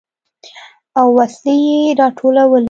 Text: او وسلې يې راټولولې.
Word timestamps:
او 0.99 1.07
وسلې 1.17 1.53
يې 1.67 1.79
راټولولې. 1.99 2.59